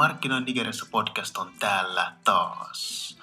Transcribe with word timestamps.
Markkinoin 0.00 0.44
Nigeriassa 0.44 0.86
podcast 0.90 1.36
on 1.36 1.52
täällä 1.58 2.12
taas. 2.24 3.16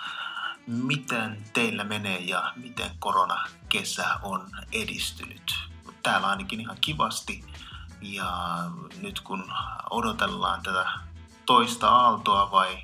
Miten 0.68 1.44
teillä 1.54 1.84
menee 1.84 2.20
ja 2.20 2.54
miten 2.56 2.92
koronakesä 3.00 4.16
on 4.22 4.50
edistynyt? 4.72 5.56
Täällä 6.04 6.28
ainakin 6.28 6.62
ihan 6.62 6.78
kivasti. 6.82 7.46
Ja 8.02 8.58
nyt 9.02 9.20
kun 9.20 9.54
odotellaan 9.90 10.64
tätä 10.64 10.90
toista 11.46 11.90
aaltoa 11.90 12.52
vai 12.52 12.84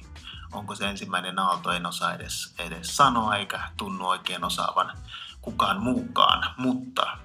onko 0.51 0.75
se 0.75 0.89
ensimmäinen 0.89 1.39
aalto, 1.39 1.71
en 1.71 1.85
osaa 1.85 2.13
edes, 2.13 2.53
edes 2.59 2.97
sanoa 2.97 3.35
eikä 3.35 3.59
tunnu 3.77 4.07
oikein 4.07 4.43
osaavan 4.43 4.97
kukaan 5.41 5.81
muukaan. 5.81 6.53
Mutta 6.57 7.17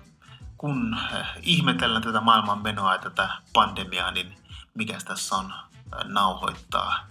kun 0.58 0.98
eh, 1.12 1.26
ihmetellään 1.42 2.02
tätä 2.02 2.20
maailman 2.20 2.62
menoa 2.62 2.92
ja 2.92 2.98
tätä 2.98 3.28
pandemiaa, 3.52 4.10
niin 4.10 4.38
mikä 4.74 4.98
tässä 5.04 5.36
on 5.36 5.54
nauhoittaa 6.04 7.06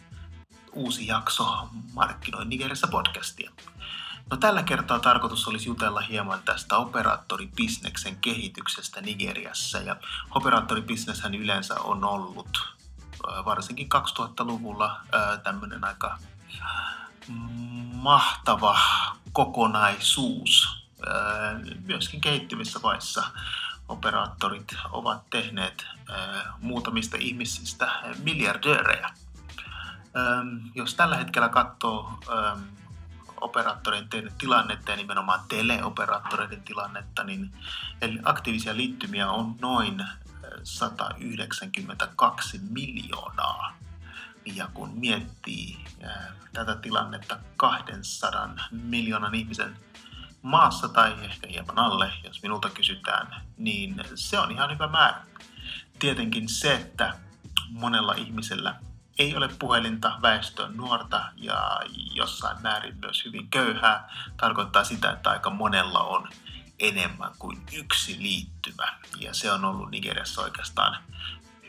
uusi 0.74 1.08
jakso 1.08 1.70
Markkinoi 1.94 2.46
Nigerissä 2.46 2.88
podcastia. 2.88 3.52
No 4.32 4.38
tällä 4.38 4.64
kertaa 4.64 5.00
tarkoitus 5.00 5.48
olisi 5.48 5.70
jutella 5.70 6.02
hieman 6.02 6.40
tästä 6.46 6.78
operaattoribisneksen 6.78 8.18
kehityksestä 8.18 9.02
Nigeriassa. 9.02 9.78
Ja 9.78 9.96
operaattoribisneshän 10.36 11.36
yleensä 11.36 11.80
on 11.80 12.04
ollut 12.04 12.76
varsinkin 13.46 13.90
2000-luvulla 13.96 15.02
tämmöinen 15.44 15.84
aika 15.84 16.18
mahtava 17.94 18.80
kokonaisuus. 19.34 20.84
Myöskin 21.86 22.22
kehittyvissä 22.22 22.80
vaiheissa 22.82 23.24
operaattorit 23.90 24.76
ovat 24.92 25.30
tehneet 25.30 25.86
muutamista 26.62 27.18
ihmisistä 27.20 27.92
miljardöörejä. 28.24 29.10
Jos 30.76 30.96
tällä 30.96 31.18
hetkellä 31.18 31.50
katsoo 31.50 32.20
operaattoreiden 33.42 34.32
tilannetta 34.38 34.92
ja 34.92 34.98
nimenomaan 34.98 35.40
teleoperaattoreiden 35.48 36.64
tilannetta, 36.64 37.24
niin 37.24 37.52
aktiivisia 38.24 38.78
liittymiä 38.78 39.32
on 39.32 39.56
noin 39.62 40.04
192 40.64 42.62
miljoonaa. 42.70 43.78
Ja 44.46 44.70
kun 44.74 44.92
miettii 44.96 45.86
tätä 46.54 46.76
tilannetta 46.76 47.40
200 47.58 48.50
miljoonan 48.72 49.36
ihmisen 49.36 49.78
maassa 50.48 50.90
tai 50.90 51.16
ehkä 51.22 51.48
hieman 51.48 51.80
alle, 51.80 52.12
jos 52.24 52.42
minulta 52.42 52.70
kysytään, 52.70 53.36
niin 53.58 54.02
se 54.16 54.40
on 54.40 54.52
ihan 54.52 54.72
hyvä 54.72 54.88
määrä. 54.88 55.22
Tietenkin 56.00 56.50
se, 56.50 56.74
että 56.74 57.14
monella 57.70 58.14
ihmisellä 58.14 58.76
ei 59.20 59.36
ole 59.36 59.50
puhelinta, 59.60 60.20
väestö 60.22 60.64
on 60.64 60.78
nuorta 60.78 61.32
ja 61.36 61.82
jossain 62.14 62.62
määrin 62.62 62.98
myös 63.02 63.26
hyvin 63.26 63.48
köyhää, 63.48 64.14
tarkoittaa 64.38 64.84
sitä, 64.84 65.12
että 65.12 65.30
aika 65.30 65.50
monella 65.50 66.00
on 66.00 66.30
enemmän 66.80 67.32
kuin 67.40 67.62
yksi 67.74 68.18
liittymä. 68.20 68.98
Ja 69.20 69.34
se 69.34 69.52
on 69.52 69.66
ollut 69.66 69.92
Nigeriassa 69.92 70.42
oikeastaan 70.42 70.98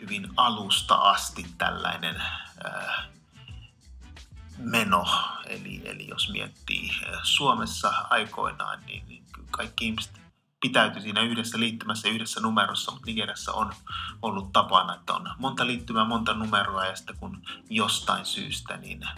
hyvin 0.00 0.28
alusta 0.36 0.94
asti 0.94 1.46
tällainen 1.58 2.16
äh, 2.66 3.08
meno. 4.59 5.06
Eli, 5.47 5.83
eli 5.84 6.09
jos 6.09 6.33
miettii 6.33 6.91
äh, 6.91 7.20
Suomessa 7.23 7.89
aikoinaan, 8.11 8.78
niin, 8.87 9.09
niin 9.09 9.25
kaikki 9.51 9.87
ihmiset 9.87 10.20
pitäytyi 10.61 11.03
siinä 11.03 11.20
yhdessä 11.20 11.61
liittymässä 11.61 12.09
yhdessä 12.09 12.41
numerossa, 12.41 12.92
mutta 12.92 13.06
Nigeriassa 13.06 13.53
on 13.53 13.73
ollut 14.23 14.53
tapana, 14.53 14.95
että 14.95 15.14
on 15.14 15.31
monta 15.39 15.67
liittymää, 15.67 16.05
monta 16.05 16.35
numeroa 16.35 16.86
ja 16.86 16.97
sitten 16.97 17.17
kun 17.17 17.42
jostain 17.70 18.27
syystä 18.27 18.77
niin 18.77 19.08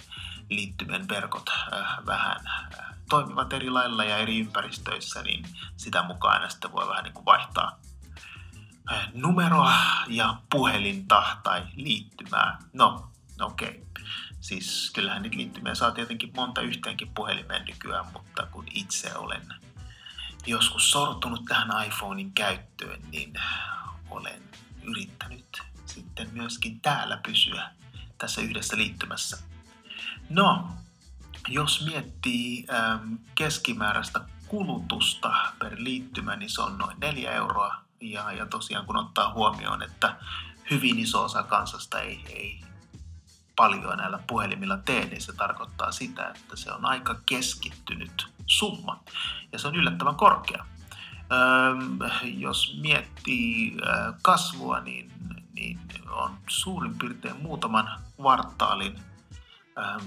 liittymien 0.49 1.09
verkot 1.09 1.49
äh, 1.49 2.07
vähän 2.07 2.37
äh, 2.47 2.85
toimivat 3.09 3.53
eri 3.53 3.71
lailla 3.71 4.05
ja 4.05 4.17
eri 4.17 4.41
ympäristöissä, 4.41 5.23
niin 5.23 5.45
sitä 5.77 6.03
mukaan 6.03 6.35
aina 6.35 6.49
sitten 6.49 6.73
voi 6.73 6.89
vähän 6.89 7.05
niin 7.05 7.15
kuin 7.15 7.27
vaihtaa 7.27 7.79
äh, 8.93 9.09
numeroa 9.15 9.75
ja 10.09 10.35
puhelinta 10.51 11.37
tai 11.43 11.63
liittymää. 11.77 12.59
No, 12.73 13.11
okei. 13.41 13.69
Okay. 13.69 14.05
Siis 14.41 14.91
kyllähän 14.95 15.23
niitä 15.23 15.37
liittymiä 15.37 15.75
saa 15.75 15.91
tietenkin 15.91 16.33
monta 16.37 16.61
yhteenkin 16.61 17.11
puhelimeen 17.15 17.65
nykyään, 17.65 18.07
mutta 18.13 18.47
kun 18.47 18.67
itse 18.75 19.17
olen 19.17 19.43
joskus 20.47 20.91
sortunut 20.91 21.45
tähän 21.45 21.87
iPhonein 21.87 22.33
käyttöön, 22.33 23.01
niin 23.11 23.33
olen 24.11 24.43
yrittänyt 24.83 25.63
sitten 25.87 26.29
myöskin 26.33 26.81
täällä 26.81 27.17
pysyä 27.17 27.71
tässä 28.19 28.41
yhdessä 28.41 28.77
liittymässä. 28.77 29.39
No, 30.29 30.69
jos 31.49 31.85
miettii 31.85 32.67
ähm, 32.73 33.15
keskimääräistä 33.35 34.21
kulutusta 34.47 35.33
per 35.59 35.75
liittymä, 35.79 36.37
niin 36.37 36.51
se 36.51 36.63
on 36.63 36.79
noin 36.79 36.97
4 37.01 37.33
euroa. 37.33 37.75
Ja, 38.01 38.33
ja 38.33 38.47
tosiaan 38.47 38.87
kun 38.87 38.97
ottaa 38.97 39.33
huomioon, 39.33 39.83
että 39.83 40.17
hyvin 40.71 40.99
iso 40.99 41.25
osa 41.25 41.43
kansasta 41.43 42.01
ei, 42.01 42.21
ei 42.27 42.61
paljon 43.61 43.99
näillä 43.99 44.19
puhelimilla 44.27 44.77
tee, 44.77 45.05
niin 45.05 45.21
se 45.21 45.33
tarkoittaa 45.33 45.93
sitä, 45.93 46.29
että 46.29 46.57
se 46.57 46.73
on 46.73 46.87
aika 46.87 47.15
keskittynyt 47.27 48.29
summa 48.47 49.03
ja 49.53 49.59
se 49.59 49.69
on 49.69 49.77
yllättävän 49.77 50.15
korkea. 50.15 50.67
Öö, 51.33 52.09
jos 52.23 52.79
miettii 52.83 53.77
kasvua, 54.23 54.81
niin, 54.81 55.13
niin 55.53 55.79
on 56.11 56.31
suurin 56.49 56.99
piirtein 56.99 57.43
muutaman 57.43 58.01
kvartaalin 58.17 59.01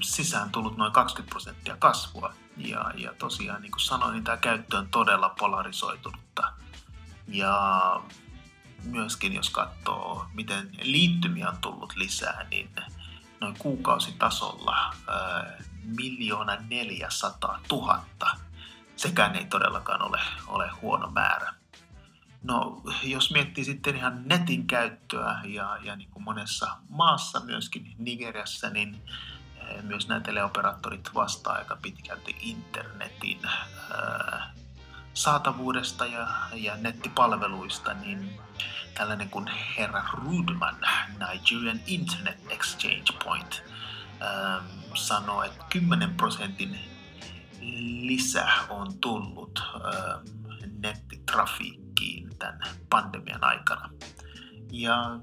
sisään 0.02 0.50
tullut 0.50 0.78
noin 0.78 0.92
20 0.92 1.30
prosenttia 1.30 1.76
kasvua. 1.80 2.34
Ja, 2.58 2.92
ja 2.96 3.14
tosiaan, 3.14 3.62
niin 3.62 3.72
kuin 3.72 3.82
sanoin, 3.82 4.14
niin 4.14 4.24
tämä 4.24 4.38
käyttö 4.38 4.78
on 4.78 4.88
todella 4.90 5.30
polarisoitunutta. 5.40 6.54
Ja 7.28 8.02
myöskin 8.84 9.34
jos 9.34 9.50
katsoo, 9.50 10.26
miten 10.34 10.70
liittymiä 10.82 11.50
on 11.50 11.58
tullut 11.58 11.96
lisää, 11.96 12.46
niin 12.52 12.70
noin 13.44 13.56
kuukausitasolla 13.60 14.94
miljoona 15.84 16.58
400 16.70 17.60
000. 17.72 18.04
Sekään 18.96 19.36
ei 19.36 19.46
todellakaan 19.46 20.02
ole, 20.02 20.20
ole 20.48 20.70
huono 20.82 21.10
määrä. 21.10 21.54
No, 22.44 22.82
jos 23.04 23.32
miettii 23.32 23.64
sitten 23.64 23.96
ihan 23.96 24.22
netin 24.26 24.68
käyttöä 24.68 25.42
ja, 25.44 25.78
ja 25.84 25.96
niin 25.96 26.10
kuin 26.12 26.24
monessa 26.24 26.78
maassa, 26.90 27.40
myöskin 27.40 27.96
Nigeriassa, 27.98 28.70
niin 28.70 29.02
myös 29.82 30.08
nämä 30.08 30.20
teleoperaattorit 30.20 31.10
vastaa 31.14 31.54
aika 31.54 31.78
pitkälti 31.82 32.36
internetin 32.42 33.40
ää, 33.46 34.54
saatavuudesta 35.14 36.06
ja, 36.06 36.28
ja 36.54 36.78
nettipalveluista, 36.78 37.94
niin 37.94 38.40
tällainen 38.98 39.30
kuin 39.30 39.48
herra 39.78 40.04
Rudman, 40.14 40.76
Nigerian 41.10 41.80
Internet 41.88 42.38
Exchange 42.50 43.24
Point, 43.24 43.64
ähm, 44.22 44.66
sanoi, 44.94 45.46
että 45.46 45.66
10 45.70 46.14
prosentin 46.14 46.80
lisä 48.02 48.48
on 48.70 49.00
tullut 49.00 49.64
ähm, 49.76 50.28
nettitrafiikkiin 50.80 52.38
tämän 52.40 52.60
pandemian 52.90 53.44
aikana. 53.44 53.90
Ja 54.72 55.20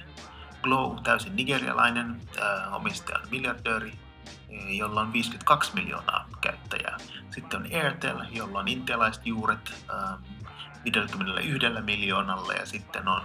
Glow, 0.61 0.97
täysin 1.03 1.35
nigerialainen, 1.35 2.21
ää, 2.41 2.69
omistaja 2.75 3.19
miljardööri, 3.31 4.08
jolla 4.49 5.01
on 5.01 5.13
52 5.13 5.73
miljoonaa 5.75 6.29
käyttäjää. 6.41 6.97
Sitten 7.31 7.59
on 7.59 7.67
Airtel, 7.73 8.25
jolla 8.31 8.59
on 8.59 8.67
intialaiset 8.67 9.25
juuret 9.25 9.85
51 10.85 11.81
miljoonalla 11.81 12.53
ja 12.53 12.65
sitten 12.65 13.07
on 13.07 13.21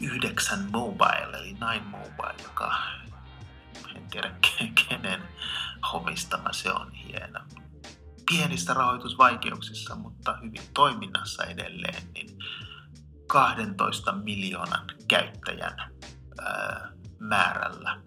9 0.00 0.68
Mobile, 0.72 1.36
eli 1.38 1.52
Nine 1.52 1.84
Mobile, 1.84 2.42
joka 2.42 2.74
en 3.96 4.08
tiedä 4.10 4.30
kenen 4.88 5.22
homistama 5.92 6.52
se 6.52 6.72
on 6.72 6.92
hieno. 6.92 7.40
Pienistä 8.30 8.74
rahoitusvaikeuksissa, 8.74 9.94
mutta 9.94 10.36
hyvin 10.42 10.62
toiminnassa 10.74 11.44
edelleen, 11.44 12.02
niin 12.14 12.38
12 13.26 14.12
miljoonan 14.12 14.84
käyttäjän 15.08 15.92
ää, 16.42 16.88
määrällä. 17.18 18.00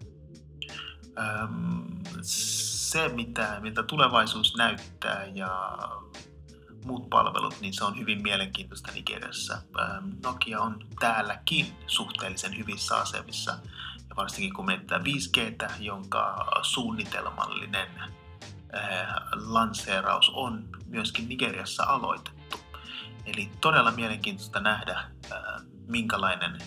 Se, 2.22 3.08
mitä, 3.08 3.58
miltä 3.60 3.82
tulevaisuus 3.82 4.56
näyttää 4.56 5.24
ja 5.24 5.78
muut 6.84 7.10
palvelut, 7.10 7.60
niin 7.60 7.74
se 7.74 7.84
on 7.84 7.98
hyvin 7.98 8.22
mielenkiintoista 8.22 8.92
Nigeriassa. 8.92 9.62
Nokia 10.22 10.60
on 10.60 10.86
täälläkin 11.00 11.66
suhteellisen 11.86 12.58
hyvissä 12.58 12.96
asemissa, 12.96 13.58
ja 14.08 14.16
varsinkin 14.16 14.54
kun 14.54 14.66
mietitään 14.66 15.02
5G, 15.02 15.72
jonka 15.80 16.46
suunnitelmallinen 16.62 17.88
lanseeraus 19.32 20.30
on 20.34 20.68
myöskin 20.86 21.28
Nigeriassa 21.28 21.84
aloitettu. 21.84 22.60
Eli 23.26 23.50
todella 23.60 23.90
mielenkiintoista 23.90 24.60
nähdä, 24.60 25.10
minkälainen 25.86 26.58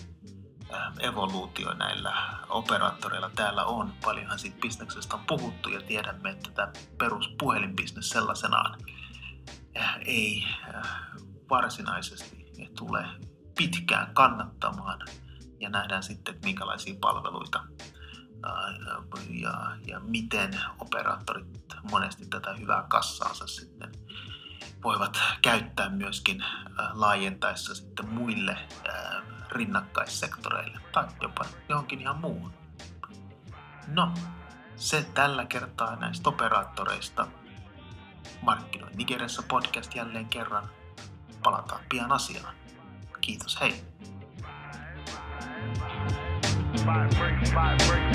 evoluutio 0.99 1.73
näillä 1.73 2.13
operaattoreilla 2.49 3.31
täällä 3.35 3.65
on. 3.65 3.93
Paljonhan 4.03 4.39
siitä 4.39 4.57
bisneksestä 4.61 5.15
on 5.15 5.25
puhuttu 5.27 5.69
ja 5.69 5.81
tiedämme, 5.81 6.29
että 6.29 6.51
tämä 6.51 6.71
peruspuhelinbisnes 6.97 8.09
sellaisenaan 8.09 8.79
ei 10.05 10.47
varsinaisesti 11.49 12.51
tule 12.77 13.05
pitkään 13.57 14.13
kannattamaan 14.13 14.99
ja 15.59 15.69
nähdään 15.69 16.03
sitten, 16.03 16.33
että 16.35 16.47
minkälaisia 16.47 16.95
palveluita 17.01 17.63
ja, 19.29 19.77
ja 19.87 19.99
miten 19.99 20.59
operaattorit 20.79 21.47
monesti 21.91 22.25
tätä 22.25 22.53
hyvää 22.53 22.85
kassaansa 22.89 23.47
sitten 23.47 23.91
voivat 24.83 25.19
käyttää 25.41 25.89
myöskin 25.89 26.45
laajentaessa 26.93 27.75
sitten 27.75 28.09
muille 28.09 28.57
rinnakkaissektoreille 29.51 30.79
tai 30.91 31.07
jopa 31.21 31.45
johonkin 31.69 32.01
ihan 32.01 32.17
muuhun. 32.17 32.53
No, 33.87 34.13
se 34.75 35.05
tällä 35.13 35.45
kertaa 35.45 35.95
näistä 35.95 36.29
operaattoreista. 36.29 37.27
Markkinoin 38.41 38.97
Nigeriassa 38.97 39.43
podcast 39.43 39.95
jälleen 39.95 40.25
kerran. 40.25 40.69
Palataan 41.43 41.81
pian 41.89 42.11
asiaan. 42.11 42.55
Kiitos, 43.21 43.61
hei! 43.61 43.83
Five, 46.77 47.09
break, 47.17 47.39
five, 47.47 47.77
five. 47.79 48.11